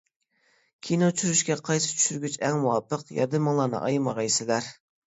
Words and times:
كىنو 0.87 1.09
چۈشۈرۈشكە 1.19 1.59
قايسى 1.69 1.93
چۈشۈرگۈچ 1.99 2.41
ئەڭ 2.49 2.59
مۇۋاپىق،. 2.65 3.05
ياردىمىڭلارنى 3.21 3.85
ئايىمىغايسىلەر! 3.87 4.75